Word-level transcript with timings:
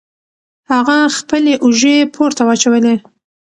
هغه 0.71 0.97
خپلې 1.17 1.53
اوژې 1.65 1.95
پورته 2.13 2.41
واچولې. 2.47 2.95